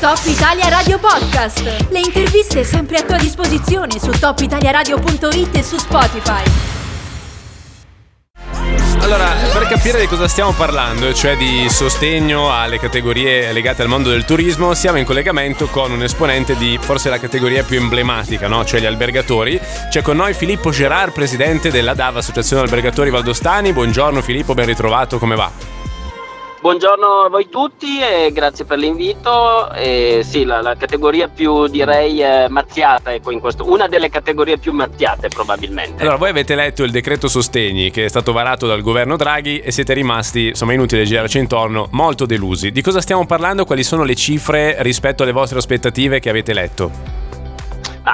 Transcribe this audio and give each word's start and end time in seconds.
Top 0.00 0.20
Italia 0.26 0.68
Radio 0.68 0.96
Podcast. 1.00 1.88
Le 1.88 1.98
interviste 1.98 2.62
sempre 2.62 2.98
a 2.98 3.02
tua 3.02 3.16
disposizione 3.16 3.98
su 3.98 4.10
topitaliaradio.it 4.10 5.56
e 5.56 5.62
su 5.64 5.76
Spotify. 5.76 6.42
Allora, 9.00 9.32
per 9.52 9.66
capire 9.66 9.98
di 9.98 10.06
cosa 10.06 10.28
stiamo 10.28 10.52
parlando, 10.52 11.12
cioè 11.12 11.36
di 11.36 11.68
sostegno 11.68 12.52
alle 12.52 12.78
categorie 12.78 13.50
legate 13.52 13.82
al 13.82 13.88
mondo 13.88 14.10
del 14.10 14.24
turismo, 14.24 14.72
siamo 14.72 14.98
in 14.98 15.04
collegamento 15.04 15.66
con 15.66 15.90
un 15.90 16.04
esponente 16.04 16.56
di 16.56 16.78
forse 16.80 17.10
la 17.10 17.18
categoria 17.18 17.64
più 17.64 17.78
emblematica, 17.78 18.46
no? 18.46 18.64
cioè 18.64 18.78
gli 18.78 18.86
albergatori. 18.86 19.60
C'è 19.90 20.00
con 20.00 20.16
noi 20.16 20.32
Filippo 20.32 20.70
Gerard, 20.70 21.12
presidente 21.12 21.72
della 21.72 21.94
DAV, 21.94 22.18
Associazione 22.18 22.62
Albergatori 22.62 23.10
Valdostani. 23.10 23.72
Buongiorno 23.72 24.22
Filippo, 24.22 24.54
ben 24.54 24.66
ritrovato, 24.66 25.18
come 25.18 25.34
va? 25.34 25.77
Buongiorno 26.60 27.06
a 27.26 27.28
voi 27.28 27.48
tutti 27.48 28.00
e 28.00 28.32
grazie 28.32 28.64
per 28.64 28.78
l'invito. 28.78 29.72
E 29.72 30.22
sì, 30.24 30.44
la, 30.44 30.60
la, 30.60 30.74
categoria 30.74 31.28
più 31.28 31.68
direi 31.68 32.20
eh, 32.20 32.48
mazziata, 32.48 33.12
ecco, 33.12 33.30
in 33.30 33.38
questo, 33.38 33.70
una 33.70 33.86
delle 33.86 34.10
categorie 34.10 34.58
più 34.58 34.72
mazziate 34.72 35.28
probabilmente. 35.28 36.02
Allora, 36.02 36.16
voi 36.16 36.30
avete 36.30 36.56
letto 36.56 36.82
il 36.82 36.90
decreto 36.90 37.28
sostegni 37.28 37.92
che 37.92 38.06
è 38.06 38.08
stato 38.08 38.32
varato 38.32 38.66
dal 38.66 38.82
governo 38.82 39.16
Draghi 39.16 39.60
e 39.60 39.70
siete 39.70 39.92
rimasti, 39.92 40.48
insomma, 40.48 40.72
inutile 40.72 41.04
girarci 41.04 41.38
intorno, 41.38 41.88
molto 41.92 42.26
delusi. 42.26 42.72
Di 42.72 42.82
cosa 42.82 43.00
stiamo 43.00 43.24
parlando? 43.24 43.64
Quali 43.64 43.84
sono 43.84 44.02
le 44.02 44.16
cifre 44.16 44.76
rispetto 44.80 45.22
alle 45.22 45.32
vostre 45.32 45.58
aspettative 45.58 46.18
che 46.18 46.28
avete 46.28 46.52
letto? 46.52 47.17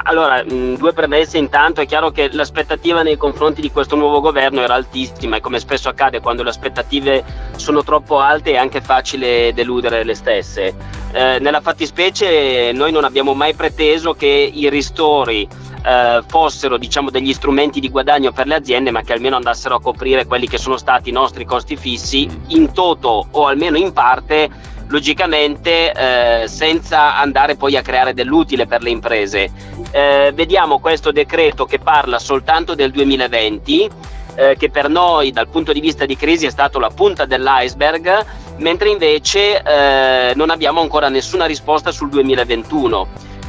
Allora, 0.03 0.43
due 0.43 0.93
premesse 0.93 1.37
intanto, 1.37 1.81
è 1.81 1.85
chiaro 1.85 2.11
che 2.11 2.29
l'aspettativa 2.31 3.01
nei 3.01 3.17
confronti 3.17 3.61
di 3.61 3.71
questo 3.71 3.95
nuovo 3.95 4.19
governo 4.19 4.61
era 4.61 4.73
altissima 4.73 5.37
e 5.37 5.41
come 5.41 5.59
spesso 5.59 5.89
accade 5.89 6.19
quando 6.19 6.43
le 6.43 6.49
aspettative 6.49 7.23
sono 7.55 7.83
troppo 7.83 8.19
alte 8.19 8.51
è 8.51 8.57
anche 8.57 8.81
facile 8.81 9.53
deludere 9.53 10.03
le 10.03 10.15
stesse. 10.15 10.73
Eh, 11.11 11.39
nella 11.39 11.61
fattispecie 11.61 12.71
noi 12.73 12.91
non 12.91 13.05
abbiamo 13.05 13.33
mai 13.33 13.53
preteso 13.53 14.13
che 14.13 14.27
i 14.27 14.69
ristori 14.69 15.47
eh, 15.85 16.23
fossero 16.27 16.77
diciamo, 16.77 17.09
degli 17.09 17.33
strumenti 17.33 17.79
di 17.79 17.89
guadagno 17.89 18.31
per 18.31 18.47
le 18.47 18.55
aziende 18.55 18.91
ma 18.91 19.01
che 19.01 19.13
almeno 19.13 19.35
andassero 19.35 19.75
a 19.75 19.81
coprire 19.81 20.25
quelli 20.25 20.47
che 20.47 20.57
sono 20.57 20.77
stati 20.77 21.09
i 21.09 21.13
nostri 21.13 21.45
costi 21.45 21.77
fissi 21.77 22.27
in 22.47 22.73
toto 22.73 23.27
o 23.31 23.45
almeno 23.45 23.77
in 23.77 23.93
parte 23.93 24.73
logicamente 24.87 25.91
eh, 25.91 26.47
senza 26.47 27.17
andare 27.17 27.55
poi 27.55 27.75
a 27.75 27.81
creare 27.81 28.13
dell'utile 28.13 28.67
per 28.67 28.81
le 28.81 28.89
imprese. 28.89 29.49
Eh, 29.95 30.33
vediamo 30.33 30.79
questo 30.79 31.13
decreto 31.13 31.63
che 31.63 31.79
parla 31.79 32.19
soltanto 32.19 32.75
del 32.75 32.91
2020, 32.91 33.89
eh, 34.35 34.55
che 34.57 34.69
per 34.69 34.89
noi 34.89 35.31
dal 35.31 35.47
punto 35.47 35.71
di 35.71 35.79
vista 35.79 36.05
di 36.05 36.17
crisi 36.17 36.45
è 36.45 36.49
stato 36.49 36.79
la 36.79 36.89
punta 36.89 37.23
dell'iceberg, 37.23 38.25
mentre 38.57 38.89
invece 38.89 39.61
eh, 39.61 40.33
non 40.35 40.49
abbiamo 40.49 40.81
ancora 40.81 41.07
nessuna 41.07 41.45
risposta 41.45 41.93
sul 41.93 42.09
2021. 42.09 43.07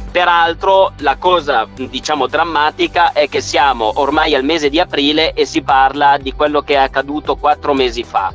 Peraltro 0.09 0.93
la 0.99 1.17
cosa 1.17 1.67
diciamo 1.73 2.27
drammatica 2.27 3.11
è 3.11 3.27
che 3.27 3.41
siamo 3.41 3.91
ormai 3.95 4.33
al 4.33 4.45
mese 4.45 4.69
di 4.69 4.79
aprile 4.79 5.33
e 5.33 5.45
si 5.45 5.61
parla 5.63 6.17
di 6.17 6.31
quello 6.31 6.61
che 6.61 6.75
è 6.75 6.77
accaduto 6.77 7.35
quattro 7.35 7.73
mesi 7.73 8.05
fa 8.05 8.33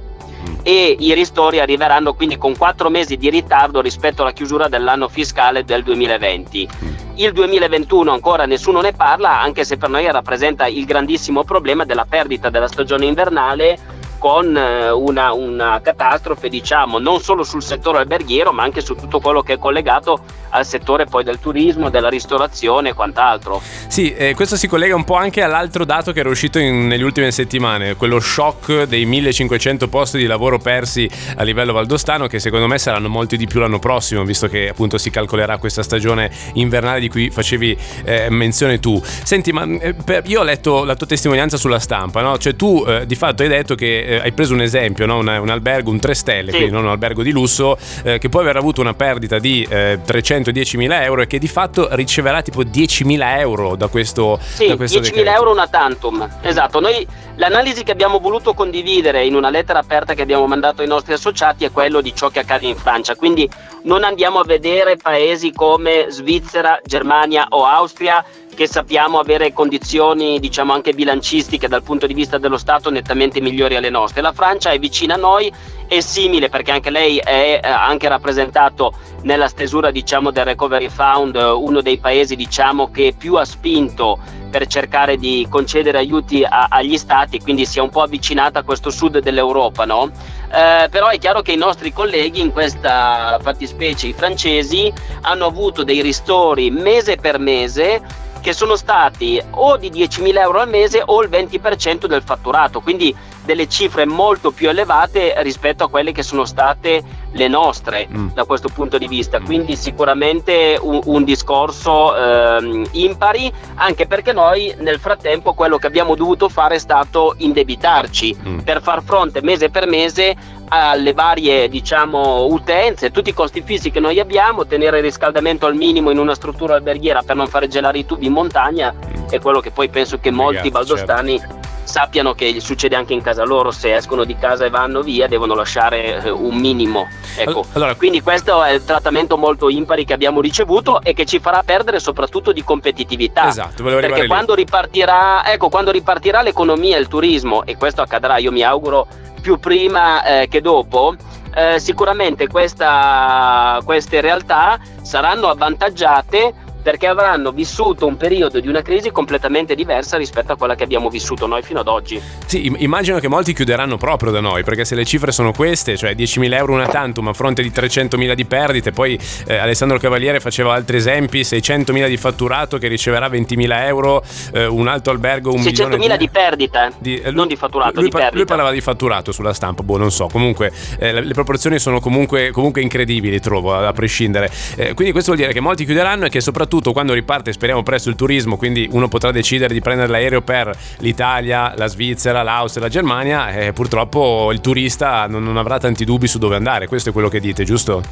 e 0.62 0.96
i 0.98 1.14
ristori 1.14 1.60
arriveranno 1.60 2.14
quindi 2.14 2.36
con 2.36 2.56
quattro 2.56 2.90
mesi 2.90 3.16
di 3.16 3.30
ritardo 3.30 3.80
rispetto 3.80 4.20
alla 4.20 4.32
chiusura 4.32 4.68
dell'anno 4.68 5.08
fiscale 5.08 5.64
del 5.64 5.82
2020. 5.82 7.00
Il 7.16 7.32
2021 7.32 8.10
ancora 8.10 8.46
nessuno 8.46 8.80
ne 8.80 8.92
parla, 8.92 9.40
anche 9.40 9.64
se 9.64 9.76
per 9.76 9.90
noi 9.90 10.10
rappresenta 10.10 10.66
il 10.66 10.86
grandissimo 10.86 11.44
problema 11.44 11.84
della 11.84 12.06
perdita 12.08 12.48
della 12.48 12.68
stagione 12.68 13.04
invernale 13.04 14.01
con 14.22 14.56
eh, 14.56 14.88
una, 14.88 15.32
una, 15.32 15.80
catastrofe, 15.82 16.48
diciamo, 16.48 17.00
non 17.00 17.20
solo 17.20 17.42
sul 17.42 17.60
settore 17.60 17.98
alberghiero, 17.98 18.52
ma 18.52 18.62
anche 18.62 18.80
su 18.80 18.94
tutto 18.94 19.18
quello 19.18 19.42
che 19.42 19.54
è 19.54 19.58
collegato 19.58 20.20
al 20.50 20.64
settore 20.64 21.06
poi 21.06 21.24
del 21.24 21.40
turismo, 21.40 21.90
della 21.90 22.08
ristorazione 22.08 22.90
e 22.90 22.92
quant'altro. 22.94 23.60
Sì, 23.88 24.14
eh, 24.14 24.34
questo 24.36 24.56
si 24.56 24.68
collega 24.68 24.94
un 24.94 25.02
po' 25.02 25.16
anche 25.16 25.42
all'altro 25.42 25.84
dato 25.84 26.12
che 26.12 26.20
era 26.20 26.28
uscito 26.28 26.60
in, 26.60 26.86
nelle 26.86 27.02
ultime 27.02 27.32
settimane, 27.32 27.96
quello 27.96 28.20
shock 28.20 28.84
dei 28.84 29.04
1500 29.06 29.88
posti 29.88 30.18
di 30.18 30.26
lavoro 30.26 30.58
persi 30.58 31.10
a 31.34 31.42
livello 31.42 31.72
valdostano, 31.72 32.28
che 32.28 32.38
secondo 32.38 32.68
me 32.68 32.78
saranno 32.78 33.08
molti 33.08 33.36
di 33.36 33.48
più 33.48 33.58
l'anno 33.58 33.80
prossimo, 33.80 34.22
visto 34.22 34.46
che 34.46 34.68
appunto 34.68 34.98
si 34.98 35.10
calcolerà 35.10 35.58
questa 35.58 35.82
stagione 35.82 36.30
invernale 36.52 37.00
di 37.00 37.08
cui 37.08 37.28
facevi 37.28 37.76
eh, 38.04 38.30
menzione 38.30 38.78
tu. 38.78 39.02
Senti, 39.02 39.50
ma 39.50 39.64
eh, 39.64 39.94
per, 39.94 40.22
io 40.26 40.40
ho 40.40 40.44
letto 40.44 40.84
la 40.84 40.94
tua 40.94 41.08
testimonianza 41.08 41.56
sulla 41.56 41.80
stampa, 41.80 42.20
no? 42.20 42.38
Cioè 42.38 42.54
tu 42.54 42.84
eh, 42.86 43.04
di 43.04 43.16
fatto 43.16 43.42
hai 43.42 43.48
detto 43.48 43.74
che 43.74 44.11
eh, 44.12 44.20
hai 44.20 44.32
preso 44.32 44.52
un 44.52 44.60
esempio, 44.60 45.06
no? 45.06 45.18
un, 45.18 45.26
un, 45.26 45.48
albergo, 45.48 45.90
un 45.90 45.98
3 45.98 46.14
stelle, 46.14 46.50
sì. 46.50 46.56
quindi 46.56 46.74
non 46.74 46.84
un 46.84 46.90
albergo 46.90 47.22
di 47.22 47.30
lusso, 47.30 47.76
eh, 48.04 48.18
che 48.18 48.28
può 48.28 48.40
aver 48.40 48.56
avuto 48.56 48.80
una 48.80 48.94
perdita 48.94 49.38
di 49.38 49.66
eh, 49.68 50.00
310.000 50.04 51.02
euro 51.02 51.22
e 51.22 51.26
che 51.26 51.38
di 51.38 51.48
fatto 51.48 51.88
riceverà 51.92 52.42
tipo 52.42 52.62
10.000 52.62 53.38
euro 53.38 53.76
da 53.76 53.88
questo, 53.88 54.38
sì, 54.42 54.66
da 54.66 54.76
questo 54.76 55.00
10.000 55.00 55.34
euro 55.34 55.50
una 55.50 55.68
tantum, 55.68 56.28
esatto. 56.42 56.80
Noi 56.80 57.06
l'analisi 57.36 57.82
che 57.82 57.92
abbiamo 57.92 58.18
voluto 58.18 58.52
condividere 58.52 59.24
in 59.24 59.34
una 59.34 59.50
lettera 59.50 59.78
aperta 59.78 60.14
che 60.14 60.22
abbiamo 60.22 60.46
mandato 60.46 60.82
ai 60.82 60.88
nostri 60.88 61.14
associati 61.14 61.64
è 61.64 61.70
quello 61.70 62.00
di 62.00 62.14
ciò 62.14 62.28
che 62.28 62.40
accade 62.40 62.66
in 62.66 62.76
Francia, 62.76 63.14
quindi 63.14 63.48
non 63.84 64.04
andiamo 64.04 64.38
a 64.38 64.44
vedere 64.44 64.96
paesi 64.96 65.52
come 65.52 66.06
Svizzera, 66.08 66.78
Germania 66.84 67.46
o 67.50 67.64
Austria 67.64 68.24
che 68.62 68.68
sappiamo 68.68 69.18
avere 69.18 69.52
condizioni 69.52 70.38
diciamo 70.38 70.72
anche 70.72 70.92
bilancistiche 70.92 71.66
dal 71.66 71.82
punto 71.82 72.06
di 72.06 72.14
vista 72.14 72.38
dello 72.38 72.58
Stato 72.58 72.90
nettamente 72.90 73.40
migliori 73.40 73.74
alle 73.74 73.90
nostre. 73.90 74.22
La 74.22 74.30
Francia 74.30 74.70
è 74.70 74.78
vicina 74.78 75.14
a 75.14 75.16
noi, 75.16 75.52
è 75.88 75.98
simile 75.98 76.48
perché 76.48 76.70
anche 76.70 76.90
lei 76.90 77.16
è 77.18 77.58
eh, 77.60 77.68
anche 77.68 78.06
rappresentato 78.06 78.92
nella 79.22 79.48
stesura 79.48 79.90
diciamo 79.90 80.30
del 80.30 80.44
Recovery 80.44 80.88
Fund, 80.88 81.34
uno 81.34 81.80
dei 81.80 81.98
paesi 81.98 82.36
diciamo 82.36 82.88
che 82.92 83.12
più 83.18 83.34
ha 83.34 83.44
spinto 83.44 84.20
per 84.48 84.66
cercare 84.66 85.16
di 85.16 85.44
concedere 85.50 85.98
aiuti 85.98 86.44
a, 86.44 86.68
agli 86.70 86.98
stati, 86.98 87.40
quindi 87.40 87.66
si 87.66 87.78
è 87.78 87.82
un 87.82 87.88
po' 87.88 88.02
avvicinata 88.02 88.60
a 88.60 88.62
questo 88.62 88.90
sud 88.90 89.18
dell'Europa, 89.18 89.86
no? 89.86 90.08
Eh, 90.54 90.88
però 90.88 91.08
è 91.08 91.18
chiaro 91.18 91.42
che 91.42 91.52
i 91.52 91.56
nostri 91.56 91.92
colleghi 91.92 92.40
in 92.40 92.52
questa 92.52 93.38
fattispecie, 93.42 94.08
i 94.08 94.12
francesi, 94.12 94.92
hanno 95.22 95.46
avuto 95.46 95.82
dei 95.82 96.02
ristori 96.02 96.70
mese 96.70 97.16
per 97.16 97.38
mese 97.38 98.21
che 98.42 98.52
sono 98.52 98.76
stati 98.76 99.40
o 99.50 99.76
di 99.78 99.90
10.000 99.90 100.38
euro 100.40 100.60
al 100.60 100.68
mese 100.68 101.00
o 101.02 101.22
il 101.22 101.30
20% 101.30 102.06
del 102.06 102.22
fatturato, 102.22 102.80
quindi 102.80 103.16
delle 103.44 103.68
cifre 103.68 104.06
molto 104.06 104.50
più 104.50 104.68
elevate 104.68 105.34
rispetto 105.38 105.84
a 105.84 105.88
quelle 105.88 106.12
che 106.12 106.22
sono 106.22 106.44
state 106.44 107.02
le 107.32 107.48
nostre 107.48 108.08
mm. 108.10 108.28
da 108.34 108.44
questo 108.44 108.68
punto 108.68 108.98
di 108.98 109.06
vista. 109.08 109.40
Mm. 109.40 109.44
Quindi 109.44 109.76
sicuramente 109.76 110.78
un, 110.80 111.00
un 111.04 111.24
discorso 111.24 112.14
eh, 112.16 112.82
impari, 112.92 113.52
anche 113.76 114.06
perché 114.06 114.32
noi 114.32 114.74
nel 114.78 114.98
frattempo 114.98 115.54
quello 115.54 115.78
che 115.78 115.86
abbiamo 115.86 116.14
dovuto 116.14 116.48
fare 116.48 116.76
è 116.76 116.78
stato 116.78 117.34
indebitarci 117.38 118.36
mm. 118.46 118.58
per 118.60 118.82
far 118.82 119.02
fronte 119.02 119.42
mese 119.42 119.70
per 119.70 119.86
mese 119.86 120.60
alle 120.68 121.12
varie 121.12 121.68
diciamo, 121.68 122.46
utenze, 122.46 123.10
tutti 123.10 123.30
i 123.30 123.34
costi 123.34 123.62
fissi 123.62 123.90
che 123.90 124.00
noi 124.00 124.18
abbiamo, 124.18 124.66
tenere 124.66 124.98
il 124.98 125.02
riscaldamento 125.02 125.66
al 125.66 125.74
minimo 125.74 126.10
in 126.10 126.18
una 126.18 126.34
struttura 126.34 126.76
alberghiera 126.76 127.22
per 127.22 127.36
non 127.36 127.46
fare 127.46 127.68
gelare 127.68 127.98
i 127.98 128.06
tubi 128.06 128.26
in 128.26 128.32
montagna 128.32 128.94
è 129.28 129.38
quello 129.38 129.60
che 129.60 129.70
poi 129.70 129.88
penso 129.88 130.18
che 130.18 130.30
molti 130.30 130.56
Ragazzi, 130.56 130.70
baldostani 130.70 131.38
certo. 131.38 131.61
Sappiano 131.84 132.34
che 132.34 132.60
succede 132.60 132.96
anche 132.96 133.12
in 133.12 133.22
casa 133.22 133.44
loro, 133.44 133.70
se 133.70 133.94
escono 133.94 134.24
di 134.24 134.36
casa 134.36 134.64
e 134.64 134.70
vanno 134.70 135.02
via 135.02 135.26
devono 135.26 135.54
lasciare 135.54 136.22
eh, 136.22 136.30
un 136.30 136.56
minimo. 136.56 137.08
Ecco. 137.36 137.64
Allora, 137.72 137.94
Quindi 137.94 138.20
questo 138.20 138.62
è 138.62 138.72
il 138.72 138.84
trattamento 138.84 139.36
molto 139.36 139.68
impari 139.68 140.04
che 140.04 140.12
abbiamo 140.12 140.40
ricevuto 140.40 141.00
e 141.00 141.14
che 141.14 141.24
ci 141.24 141.40
farà 141.40 141.62
perdere 141.62 141.98
soprattutto 141.98 142.52
di 142.52 142.62
competitività. 142.62 143.48
Esatto, 143.48 143.82
perché 143.82 144.26
quando 144.26 144.54
ripartirà, 144.54 145.50
ecco, 145.50 145.68
quando 145.68 145.90
ripartirà 145.90 146.42
l'economia 146.42 146.96
e 146.96 147.00
il 147.00 147.08
turismo, 147.08 147.64
e 147.64 147.76
questo 147.76 148.02
accadrà, 148.02 148.38
io 148.38 148.52
mi 148.52 148.62
auguro 148.62 149.06
più 149.40 149.58
prima 149.58 150.24
eh, 150.24 150.48
che 150.48 150.60
dopo, 150.60 151.14
eh, 151.54 151.78
sicuramente 151.78 152.46
questa, 152.46 153.80
queste 153.84 154.20
realtà 154.20 154.78
saranno 155.02 155.48
avvantaggiate 155.48 156.54
perché 156.82 157.06
avranno 157.06 157.52
vissuto 157.52 158.06
un 158.06 158.16
periodo 158.16 158.60
di 158.60 158.68
una 158.68 158.82
crisi 158.82 159.10
completamente 159.10 159.74
diversa 159.74 160.16
rispetto 160.16 160.52
a 160.52 160.56
quella 160.56 160.74
che 160.74 160.84
abbiamo 160.84 161.08
vissuto 161.08 161.46
noi 161.46 161.62
fino 161.62 161.80
ad 161.80 161.88
oggi. 161.88 162.20
Sì, 162.46 162.72
immagino 162.78 163.18
che 163.20 163.28
molti 163.28 163.54
chiuderanno 163.54 163.96
proprio 163.96 164.32
da 164.32 164.40
noi, 164.40 164.64
perché 164.64 164.84
se 164.84 164.94
le 164.94 165.04
cifre 165.04 165.32
sono 165.32 165.52
queste, 165.52 165.96
cioè 165.96 166.12
10.000 166.12 166.54
euro 166.54 166.72
una 166.72 166.88
tantum 166.88 167.28
a 167.28 167.32
fronte 167.32 167.62
di 167.62 167.70
300.000 167.70 168.32
di 168.32 168.44
perdite, 168.44 168.90
poi 168.90 169.18
eh, 169.46 169.56
Alessandro 169.56 169.98
Cavaliere 169.98 170.40
faceva 170.40 170.74
altri 170.74 170.96
esempi, 170.96 171.42
600.000 171.42 172.08
di 172.08 172.16
fatturato 172.16 172.78
che 172.78 172.88
riceverà 172.88 173.28
20.000 173.28 173.86
euro, 173.86 174.24
eh, 174.52 174.66
un 174.66 174.88
alto 174.88 175.10
albergo 175.10 175.52
un 175.52 175.60
600.000 175.60 175.96
di... 175.96 176.16
di 176.16 176.28
perdita, 176.28 176.90
di, 176.98 177.20
eh, 177.20 177.30
non 177.30 177.46
di 177.46 177.56
fatturato, 177.56 177.94
lui, 177.94 178.04
di 178.04 178.10
perdita. 178.10 178.36
Lui 178.36 178.44
parlava 178.44 178.70
di 178.72 178.80
fatturato 178.80 179.30
sulla 179.30 179.52
stampa, 179.52 179.82
boh, 179.82 179.96
non 179.96 180.10
so, 180.10 180.26
comunque 180.26 180.72
eh, 180.98 181.12
le, 181.12 181.20
le, 181.22 181.32
proporzioni 181.32 181.78
sono 181.78 182.00
comunque, 182.00 182.50
comunque, 182.50 182.82
incredibili, 182.82 183.38
trovo, 183.40 183.72
a, 183.72 183.86
a 183.86 183.92
prescindere. 183.92 184.50
Eh, 184.76 184.94
quindi 184.94 185.12
questo 185.12 185.32
vuol 185.32 185.44
dire 185.44 185.54
che 185.54 185.60
molti 185.60 185.84
chiuderanno 185.84 186.26
e 186.26 186.28
che 186.28 186.40
soprattutto 186.40 186.71
soprattutto 186.72 186.92
quando 186.92 187.12
riparte, 187.12 187.52
speriamo 187.52 187.82
presto 187.82 188.08
il 188.08 188.16
turismo, 188.16 188.56
quindi 188.56 188.88
uno 188.90 189.08
potrà 189.08 189.30
decidere 189.30 189.74
di 189.74 189.80
prendere 189.80 190.08
l'aereo 190.08 190.40
per 190.40 190.74
l'Italia, 191.00 191.74
la 191.76 191.86
Svizzera, 191.86 192.42
l'Austria, 192.42 192.84
la 192.84 192.88
Germania, 192.88 193.50
e 193.50 193.72
purtroppo 193.74 194.50
il 194.52 194.62
turista 194.62 195.26
non, 195.26 195.42
non 195.42 195.58
avrà 195.58 195.78
tanti 195.78 196.06
dubbi 196.06 196.26
su 196.26 196.38
dove 196.38 196.56
andare. 196.56 196.86
Questo 196.86 197.10
è 197.10 197.12
quello 197.12 197.28
che 197.28 197.40
dite, 197.40 197.64
giusto? 197.64 198.02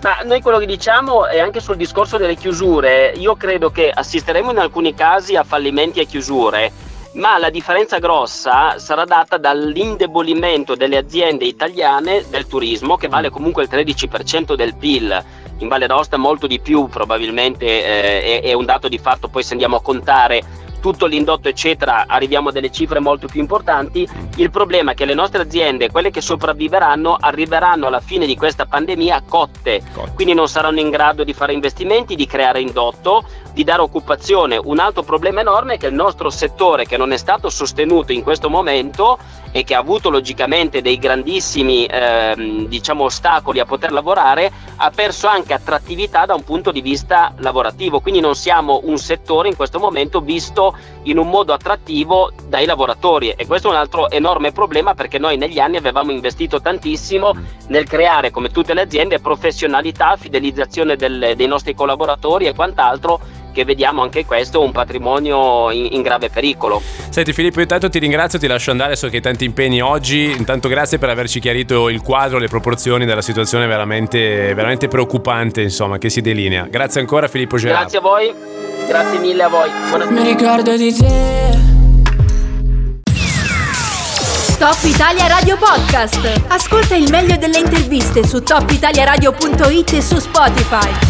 Ma 0.00 0.20
noi 0.24 0.40
quello 0.42 0.58
che 0.58 0.66
diciamo 0.66 1.26
è 1.26 1.40
anche 1.40 1.58
sul 1.58 1.76
discorso 1.76 2.18
delle 2.18 2.36
chiusure, 2.36 3.12
io 3.16 3.34
credo 3.34 3.70
che 3.70 3.90
assisteremo 3.90 4.52
in 4.52 4.58
alcuni 4.58 4.94
casi 4.94 5.34
a 5.34 5.42
fallimenti 5.42 5.98
e 5.98 6.06
chiusure, 6.06 6.70
ma 7.14 7.36
la 7.38 7.50
differenza 7.50 7.98
grossa 7.98 8.78
sarà 8.78 9.04
data 9.04 9.38
dall'indebolimento 9.38 10.76
delle 10.76 10.98
aziende 10.98 11.46
italiane 11.46 12.24
del 12.30 12.46
turismo, 12.46 12.96
che 12.96 13.08
vale 13.08 13.30
comunque 13.30 13.64
il 13.64 13.68
13% 13.72 14.54
del 14.54 14.76
PIL. 14.76 15.24
In 15.58 15.68
Valle 15.68 15.86
d'Aosta 15.86 16.16
molto 16.16 16.46
di 16.46 16.60
più 16.60 16.86
probabilmente 16.86 17.64
eh, 17.66 18.40
è, 18.40 18.42
è 18.42 18.52
un 18.52 18.64
dato 18.64 18.88
di 18.88 18.98
fatto, 18.98 19.28
poi 19.28 19.42
se 19.42 19.52
andiamo 19.52 19.76
a 19.76 19.82
contare 19.82 20.64
tutto 20.86 21.06
l'indotto 21.06 21.48
eccetera 21.48 22.04
arriviamo 22.06 22.50
a 22.50 22.52
delle 22.52 22.70
cifre 22.70 23.00
molto 23.00 23.26
più 23.26 23.40
importanti. 23.40 24.08
Il 24.36 24.50
problema 24.50 24.92
è 24.92 24.94
che 24.94 25.04
le 25.04 25.14
nostre 25.14 25.42
aziende 25.42 25.90
quelle 25.90 26.10
che 26.10 26.20
sopravviveranno 26.20 27.16
arriveranno 27.18 27.88
alla 27.88 27.98
fine 27.98 28.24
di 28.24 28.36
questa 28.36 28.66
pandemia 28.66 29.24
cotte, 29.28 29.82
cotte. 29.92 30.12
quindi 30.14 30.34
non 30.34 30.48
saranno 30.48 30.78
in 30.78 30.90
grado 30.90 31.24
di 31.24 31.32
fare 31.32 31.52
investimenti 31.52 32.14
di 32.14 32.26
creare 32.26 32.60
indotto 32.60 33.24
di 33.52 33.64
dare 33.64 33.80
occupazione. 33.80 34.60
Un 34.62 34.78
altro 34.78 35.02
problema 35.02 35.40
enorme 35.40 35.74
è 35.74 35.78
che 35.78 35.86
il 35.86 35.94
nostro 35.94 36.30
settore 36.30 36.84
che 36.84 36.96
non 36.96 37.10
è 37.10 37.16
stato 37.16 37.48
sostenuto 37.48 38.12
in 38.12 38.22
questo 38.22 38.48
momento 38.48 39.18
e 39.56 39.64
che 39.64 39.74
ha 39.74 39.78
avuto 39.78 40.10
logicamente 40.10 40.82
dei 40.82 40.98
grandissimi 40.98 41.86
ehm, 41.86 42.66
diciamo, 42.66 43.04
ostacoli 43.04 43.58
a 43.58 43.64
poter 43.64 43.90
lavorare, 43.90 44.52
ha 44.76 44.90
perso 44.90 45.28
anche 45.28 45.54
attrattività 45.54 46.26
da 46.26 46.34
un 46.34 46.44
punto 46.44 46.70
di 46.70 46.82
vista 46.82 47.32
lavorativo. 47.38 48.00
Quindi 48.00 48.20
non 48.20 48.34
siamo 48.34 48.82
un 48.84 48.98
settore 48.98 49.48
in 49.48 49.56
questo 49.56 49.78
momento 49.78 50.20
visto 50.20 50.76
in 51.04 51.16
un 51.16 51.30
modo 51.30 51.54
attrattivo 51.54 52.32
dai 52.46 52.66
lavoratori 52.66 53.30
e 53.30 53.46
questo 53.46 53.68
è 53.68 53.70
un 53.70 53.78
altro 53.78 54.10
enorme 54.10 54.52
problema 54.52 54.92
perché 54.92 55.18
noi 55.18 55.38
negli 55.38 55.58
anni 55.58 55.78
avevamo 55.78 56.12
investito 56.12 56.60
tantissimo 56.60 57.34
nel 57.68 57.88
creare, 57.88 58.30
come 58.30 58.50
tutte 58.50 58.74
le 58.74 58.82
aziende, 58.82 59.20
professionalità, 59.20 60.16
fidelizzazione 60.18 60.96
del, 60.96 61.32
dei 61.34 61.46
nostri 61.46 61.74
collaboratori 61.74 62.44
e 62.44 62.54
quant'altro 62.54 63.20
che 63.56 63.64
vediamo 63.64 64.02
anche 64.02 64.26
questo 64.26 64.62
un 64.62 64.70
patrimonio 64.70 65.70
in, 65.70 65.88
in, 65.92 66.02
grave 66.02 66.28
pericolo. 66.28 66.82
Senti 67.08 67.32
Filippo, 67.32 67.62
intanto 67.62 67.88
ti 67.88 67.98
ringrazio, 67.98 68.38
ti 68.38 68.46
lascio 68.46 68.70
andare, 68.70 68.96
so 68.96 69.08
che 69.08 69.16
hai 69.16 69.22
tanti 69.22 69.46
impegni 69.46 69.80
oggi, 69.80 70.30
intanto 70.30 70.68
grazie 70.68 70.98
per 70.98 71.08
averci 71.08 71.40
chiarito 71.40 71.88
il 71.88 72.02
quadro, 72.02 72.36
le 72.36 72.48
proporzioni 72.48 73.06
della 73.06 73.22
situazione 73.22 73.66
veramente, 73.66 74.52
veramente 74.52 74.88
preoccupante 74.88 75.62
insomma, 75.62 75.96
che 75.96 76.10
si 76.10 76.20
delinea. 76.20 76.66
Grazie 76.68 77.00
ancora 77.00 77.28
Filippo 77.28 77.56
Gerardo. 77.56 77.80
Grazie 77.80 77.98
a 77.98 78.02
voi, 78.02 78.34
grazie 78.86 79.18
mille 79.20 79.42
a 79.42 79.48
voi. 79.48 79.70
Buona... 79.88 80.04
Mi 80.10 80.22
ricordo 80.22 80.76
di 80.76 80.94
te. 80.94 81.74
Top 84.58 84.76
Italia 84.82 85.28
Radio 85.28 85.56
Podcast. 85.56 86.42
Ascolta 86.48 86.94
il 86.94 87.10
meglio 87.10 87.36
delle 87.36 87.58
interviste 87.58 88.26
su 88.26 88.42
topitaliaradio.it 88.42 89.92
e 89.92 90.02
su 90.02 90.18
Spotify. 90.18 91.05